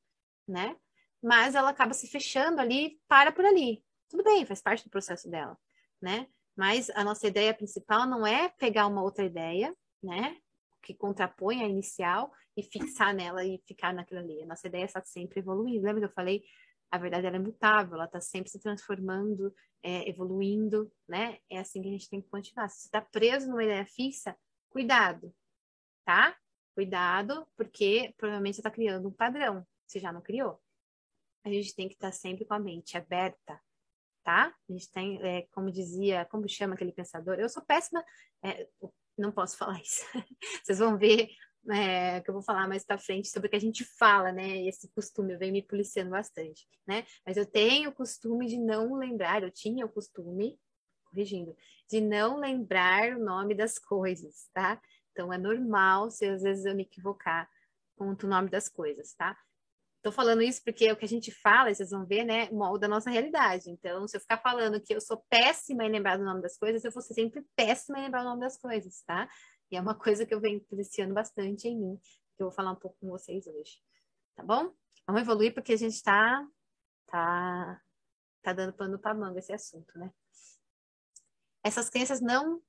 [0.47, 0.77] né?
[1.21, 3.83] Mas ela acaba se fechando ali, para por ali.
[4.07, 5.57] Tudo bem, faz parte do processo dela,
[6.01, 6.25] né?
[6.55, 10.37] Mas a nossa ideia principal não é pegar uma outra ideia, né?
[10.81, 14.41] Que contrapõe a inicial e fixar nela e ficar naquilo ali.
[14.41, 15.85] A nossa ideia estar sempre evoluindo.
[15.85, 16.45] Lembra que eu falei?
[16.89, 19.53] A verdade ela é mutável, ela está sempre se transformando,
[19.83, 21.39] é, evoluindo, né?
[21.49, 22.69] É assim que a gente tem que continuar.
[22.69, 24.33] Se está preso numa ideia fixa,
[24.69, 25.33] cuidado,
[26.05, 26.37] tá?
[26.73, 30.61] Cuidado, porque provavelmente você está criando um padrão, você já não criou.
[31.43, 33.59] A gente tem que estar tá sempre com a mente aberta,
[34.23, 34.55] tá?
[34.69, 37.35] A gente tem, é, como dizia, como chama aquele pensador?
[37.39, 38.03] Eu sou péssima,
[38.43, 38.67] é,
[39.17, 40.03] não posso falar isso.
[40.63, 41.29] Vocês vão ver
[41.69, 44.61] é, que eu vou falar mais para frente sobre o que a gente fala, né?
[44.65, 47.05] Esse costume vem me policiando bastante, né?
[47.25, 50.57] Mas eu tenho o costume de não lembrar, eu tinha o costume,
[51.09, 51.55] corrigindo,
[51.89, 54.81] de não lembrar o nome das coisas, tá?
[55.11, 57.49] Então é normal se às vezes eu me equivocar
[57.97, 59.37] com o nome das coisas, tá?
[60.01, 62.85] Tô falando isso porque é o que a gente fala, vocês vão ver, né, molda
[62.85, 63.69] a nossa realidade.
[63.69, 66.85] Então, se eu ficar falando que eu sou péssima em lembrar do nome das coisas,
[66.85, 69.29] eu vou ser sempre péssima em lembrar o nome das coisas, tá?
[69.69, 71.99] E é uma coisa que eu venho policiando bastante em mim,
[72.37, 73.81] que eu vou falar um pouco com vocês hoje.
[74.35, 74.73] Tá bom?
[75.05, 76.47] Vamos evoluir porque a gente tá,
[77.07, 77.81] tá,
[78.41, 80.09] tá dando pano para manga esse assunto, né?
[81.63, 82.61] Essas crenças não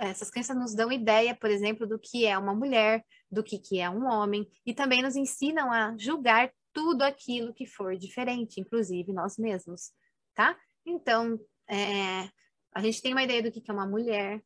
[0.00, 3.80] essas crenças nos dão ideia, por exemplo, do que é uma mulher, do que, que
[3.80, 9.12] é um homem, e também nos ensinam a julgar tudo aquilo que for diferente, inclusive
[9.12, 9.92] nós mesmos,
[10.34, 10.58] tá?
[10.84, 12.28] Então, é,
[12.72, 14.42] a gente tem uma ideia do que é uma mulher,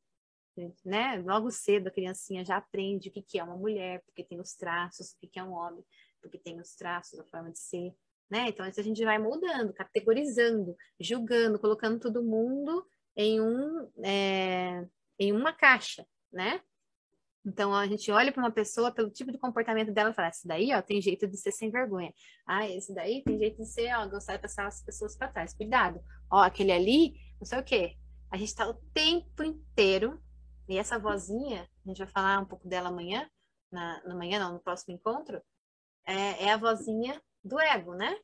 [0.84, 1.22] né?
[1.24, 5.12] Logo cedo a criancinha já aprende o que é uma mulher, porque tem os traços,
[5.12, 5.84] o que é um homem,
[6.20, 7.94] porque tem os traços, a forma de ser,
[8.30, 8.48] né?
[8.48, 14.86] Então, a gente vai mudando, categorizando, julgando, colocando todo mundo em um é,
[15.18, 16.60] em uma caixa, né?
[17.44, 20.46] Então a gente olha para uma pessoa pelo tipo de comportamento dela e fala: esse
[20.46, 22.12] daí, ó, tem jeito de ser sem vergonha.
[22.46, 25.54] Ah, esse daí tem jeito de ser, ó, gostar de passar as pessoas para trás.
[25.54, 26.00] Cuidado.
[26.30, 27.96] Ó, aquele ali, não sei o quê.
[28.30, 30.22] A gente está o tempo inteiro,
[30.68, 33.28] e essa vozinha, a gente vai falar um pouco dela amanhã,
[33.70, 35.42] na, no manhã, não, no próximo encontro,
[36.06, 38.16] é, é a vozinha do ego, né?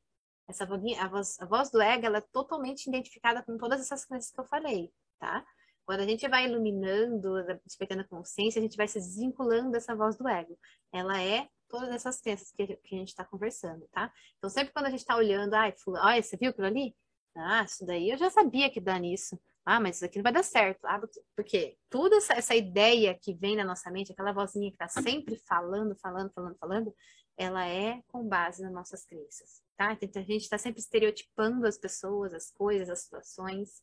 [0.48, 4.04] Essa vozinha, a voz, a voz do ego, ela é totalmente identificada com todas essas
[4.04, 5.44] coisas que eu falei, tá?
[5.84, 7.34] Quando a gente vai iluminando,
[7.64, 10.58] despertando a consciência, a gente vai se desvinculando dessa voz do ego.
[10.92, 14.12] Ela é todas essas crenças que, que a gente está conversando, tá?
[14.37, 16.96] Então, sempre quando a gente está olhando, ai, fulano, olha, você viu aquilo ali?
[17.37, 19.38] Ah, isso daí eu já sabia que dá nisso.
[19.64, 20.84] Ah, mas isso aqui não vai dar certo.
[20.87, 20.98] Ah,
[21.37, 25.37] porque toda essa, essa ideia que vem na nossa mente, aquela vozinha que está sempre
[25.46, 26.94] falando, falando, falando, falando,
[27.38, 29.96] ela é com base nas nossas crenças, tá?
[30.03, 33.81] Então, a gente está sempre estereotipando as pessoas, as coisas, as situações,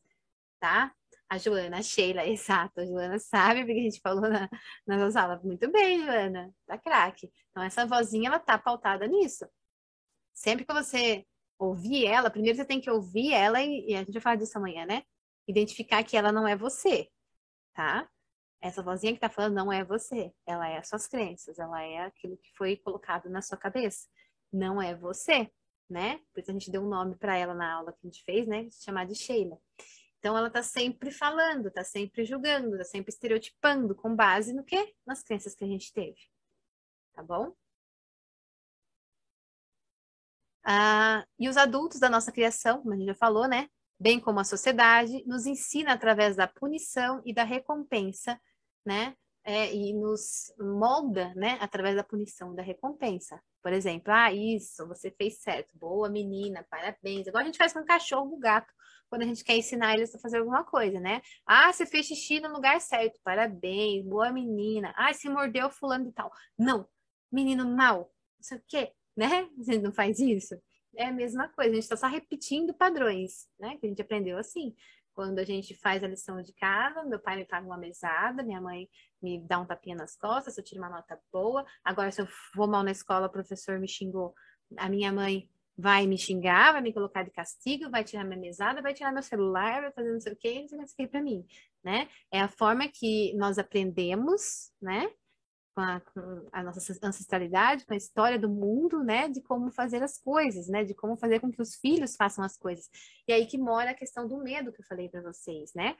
[0.60, 0.94] tá?
[1.30, 2.82] A Joana, a Sheila, exato.
[2.82, 4.50] A Joana sabe porque a gente falou na,
[4.86, 5.42] na nossa aula.
[5.44, 7.32] Muito bem, Joana, tá craque.
[7.52, 9.48] Então, essa vozinha, ela tá pautada nisso.
[10.34, 11.26] Sempre que você
[11.58, 14.58] ouvir ela, primeiro você tem que ouvir ela e, e a gente vai falar disso
[14.58, 15.04] amanhã, né?
[15.48, 17.10] Identificar que ela não é você,
[17.74, 18.10] tá?
[18.66, 20.34] Essa vozinha que tá falando não é você.
[20.44, 24.08] Ela é as suas crenças, ela é aquilo que foi colocado na sua cabeça.
[24.52, 25.52] Não é você,
[25.88, 26.20] né?
[26.34, 28.48] Por isso a gente deu um nome para ela na aula que a gente fez,
[28.48, 28.68] né?
[28.72, 29.56] Chamar de Sheila.
[30.18, 34.96] Então ela está sempre falando, está sempre julgando, está sempre estereotipando com base no quê?
[35.06, 36.18] Nas crenças que a gente teve.
[37.14, 37.54] Tá bom?
[40.64, 43.70] Ah, e os adultos da nossa criação, como a gente já falou, né?
[44.00, 48.42] Bem como a sociedade, nos ensina através da punição e da recompensa,
[48.86, 49.16] né?
[49.44, 51.58] É, e nos molda, né?
[51.62, 53.40] Através da punição da recompensa.
[53.62, 57.28] Por exemplo, ah, isso, você fez certo, boa menina, parabéns.
[57.28, 58.74] Igual a gente faz com o cachorro, o gato
[59.10, 61.22] quando a gente quer ensinar eles a fazer alguma coisa, né?
[61.46, 64.94] Ah, você fez xixi no lugar certo, parabéns, boa menina.
[64.98, 66.32] Ah, se mordeu fulano e tal.
[66.58, 66.88] Não,
[67.32, 69.48] menino mal, não sei o quê, né?
[69.58, 70.56] Você não faz isso.
[70.98, 73.78] É a mesma coisa, a gente está só repetindo padrões, né?
[73.78, 74.76] Que a gente aprendeu assim.
[75.16, 78.60] Quando a gente faz a lição de casa, meu pai me paga uma mesada, minha
[78.60, 78.90] mãe
[79.22, 81.66] me dá um tapinha nas costas, se eu tiro uma nota boa.
[81.84, 84.36] Agora, se eu vou mal na escola, o professor me xingou,
[84.78, 88.82] a minha mãe vai me xingar, vai me colocar de castigo, vai tirar minha mesada,
[88.82, 91.22] vai tirar meu celular, vai fazer não sei o que, não sei o que para
[91.22, 91.46] mim,
[91.84, 92.10] né?
[92.32, 95.10] É a forma que nós aprendemos, né?
[95.76, 99.28] Com a, com a, nossa ancestralidade, com a história do mundo, né?
[99.28, 100.86] De como fazer as coisas, né?
[100.86, 102.90] De como fazer com que os filhos façam as coisas.
[103.28, 105.98] E aí que mora a questão do medo que eu falei para vocês, né?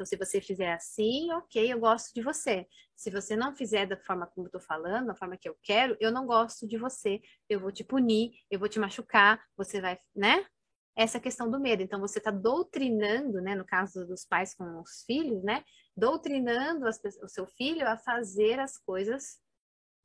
[0.00, 2.66] Então, se você fizer assim, ok, eu gosto de você.
[2.96, 5.94] Se você não fizer da forma como eu estou falando, da forma que eu quero,
[6.00, 7.20] eu não gosto de você.
[7.50, 10.46] Eu vou te punir, eu vou te machucar, você vai, né?
[11.00, 11.82] Essa questão do medo.
[11.82, 13.54] Então, você está doutrinando, né?
[13.54, 15.64] No caso dos pais com os filhos, né?
[15.96, 19.40] Doutrinando as, o seu filho a fazer as coisas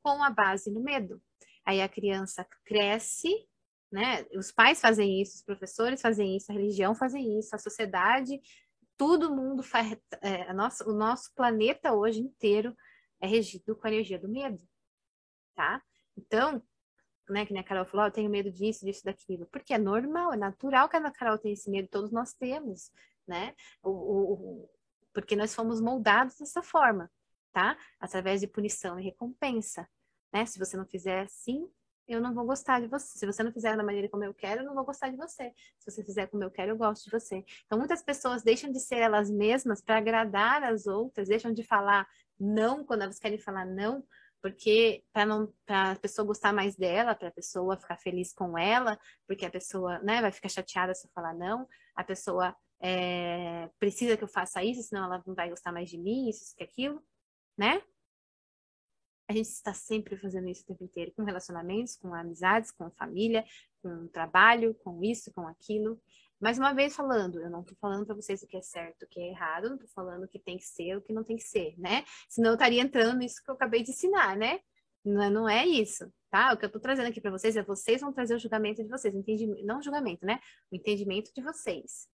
[0.02, 1.20] com a base no medo.
[1.66, 3.46] Aí a criança cresce,
[3.92, 4.24] né?
[4.34, 8.40] Os pais fazem isso, os professores fazem isso, a religião fazem isso, a sociedade
[8.96, 9.96] todo mundo faz.
[10.22, 12.74] É, nossa, o nosso planeta hoje inteiro
[13.20, 14.62] é regido com a energia do medo,
[15.54, 15.82] tá?
[16.16, 16.62] Então,
[17.28, 19.46] né, que nem a Carol falou, oh, eu tenho medo disso, disso, daquilo.
[19.46, 22.90] Porque é normal, é natural que a Carol tenha esse medo, todos nós temos,
[23.26, 23.54] né?
[23.82, 24.70] O, o, o,
[25.12, 27.10] porque nós fomos moldados dessa forma,
[27.52, 27.76] tá?
[27.98, 29.88] Através de punição e recompensa,
[30.32, 30.46] né?
[30.46, 31.68] Se você não fizer assim,
[32.08, 33.18] eu não vou gostar de você.
[33.18, 35.52] Se você não fizer da maneira como eu quero, eu não vou gostar de você.
[35.78, 37.44] Se você fizer como eu quero, eu gosto de você.
[37.64, 42.06] Então, muitas pessoas deixam de ser elas mesmas para agradar as outras, deixam de falar
[42.38, 44.04] não quando elas querem falar não,
[44.46, 48.56] porque para não para a pessoa gostar mais dela, para a pessoa ficar feliz com
[48.56, 53.68] ela, porque a pessoa, né, vai ficar chateada se eu falar não, a pessoa é,
[53.80, 56.54] precisa que eu faça isso, senão ela não vai gostar mais de mim, isso, isso,
[56.60, 57.02] aquilo,
[57.58, 57.82] né?
[59.28, 63.44] a gente está sempre fazendo isso o tempo inteiro, com relacionamentos, com amizades, com família,
[63.82, 66.00] com trabalho, com isso, com aquilo.
[66.40, 69.08] Mais uma vez falando, eu não estou falando para vocês o que é certo, o
[69.08, 71.36] que é errado, não estou falando o que tem que ser, o que não tem
[71.36, 72.04] que ser, né?
[72.28, 74.60] Senão eu estaria entrando nisso que eu acabei de ensinar, né?
[75.04, 76.52] Não é, não é isso, tá?
[76.52, 78.88] O que eu estou trazendo aqui para vocês é vocês vão trazer o julgamento de
[78.88, 80.38] vocês, entendimento, não julgamento, né?
[80.70, 82.06] O entendimento de vocês,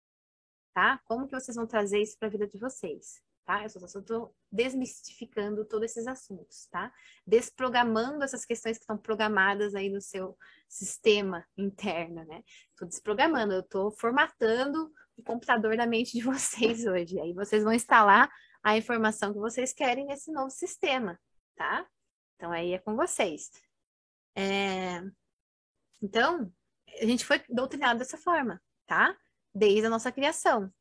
[0.73, 1.01] tá?
[1.05, 3.21] Como que vocês vão trazer isso para a vida de vocês?
[3.45, 3.63] Tá?
[3.63, 6.93] Eu só estou desmistificando todos esses assuntos, tá?
[7.27, 10.37] Desprogramando essas questões que estão programadas aí no seu
[10.69, 12.43] sistema interno, né?
[12.71, 17.19] Estou desprogramando, eu estou formatando o computador da mente de vocês hoje.
[17.21, 18.31] Aí vocês vão instalar
[18.63, 21.19] a informação que vocês querem nesse novo sistema,
[21.57, 21.87] tá?
[22.37, 23.51] Então aí é com vocês.
[24.37, 25.03] É...
[26.01, 26.53] Então,
[27.01, 29.17] a gente foi doutrinado dessa forma, tá?
[29.55, 30.73] Desde a nossa criação.